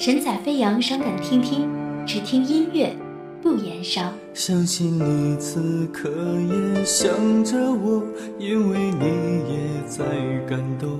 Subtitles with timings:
[0.00, 1.68] 神采飞扬，伤感听听，
[2.06, 2.94] 只听音乐
[3.42, 4.12] 不言伤。
[4.32, 7.10] 相信你此刻也想
[7.42, 8.00] 着我，
[8.38, 9.06] 因为你
[9.52, 9.58] 也
[9.88, 10.04] 在
[10.48, 10.96] 感动。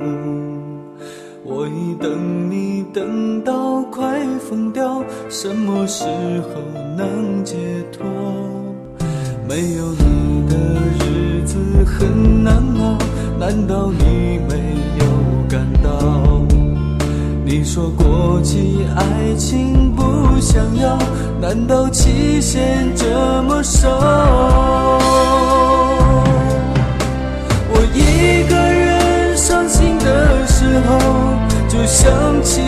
[1.45, 6.61] 我已等你等到快疯掉，什么时候
[6.97, 7.55] 能解
[7.93, 8.05] 脱？
[9.49, 10.57] 没有你的
[10.99, 12.99] 日子很难熬，
[13.39, 16.18] 难道你没有感到？
[17.71, 20.99] 说过期爱情不想要，
[21.39, 23.91] 难道期限这么少？
[27.71, 30.99] 我一个人伤心的时候，
[31.69, 32.11] 就想
[32.43, 32.63] 起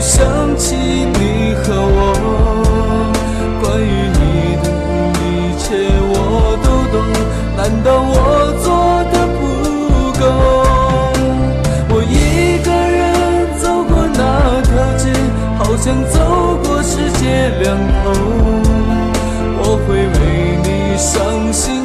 [0.00, 1.98] 想起你和我。
[3.62, 3.84] 关于
[4.16, 4.64] 你的
[5.20, 5.24] 一
[5.58, 5.62] 切
[6.02, 6.12] 我
[6.64, 6.96] 都懂，
[7.56, 8.14] 难道我
[8.64, 8.66] 做
[9.12, 9.40] 的不
[10.18, 10.22] 够？
[11.92, 13.00] 我一个人
[13.60, 14.18] 走过那
[14.62, 15.02] 条街，
[15.58, 16.16] 好像走
[16.64, 18.10] 过世界两头。
[19.62, 20.18] 我会为
[20.64, 21.79] 你伤心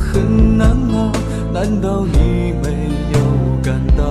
[0.00, 1.12] 很难熬，
[1.52, 3.18] 难道你没有
[3.62, 4.02] 感到？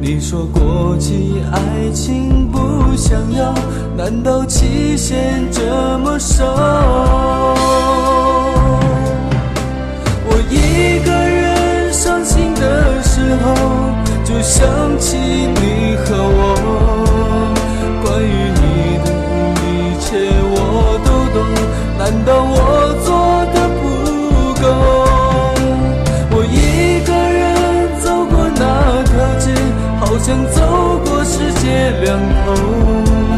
[0.00, 2.58] 你说过期爱情不
[2.96, 3.54] 想要，
[3.96, 6.44] 难道期限这么少？
[10.26, 13.54] 我一个人伤心的时候，
[14.24, 14.66] 就想
[14.98, 16.40] 起你和我。
[18.04, 18.26] 关于
[18.58, 18.62] 你
[19.04, 19.06] 的
[19.62, 19.66] 一
[20.00, 20.08] 切
[20.50, 20.54] 我
[21.04, 21.38] 都懂，
[21.96, 22.56] 难道我
[30.22, 32.16] 将走过世界两
[32.46, 33.31] 头。